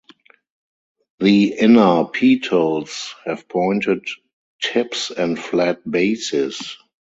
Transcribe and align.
The 1.19 1.53
inner 1.59 2.05
petals 2.05 3.13
have 3.23 3.47
pointed 3.47 4.07
tips 4.59 5.11
and 5.11 5.37
flat 5.37 5.87
bases. 5.87 6.75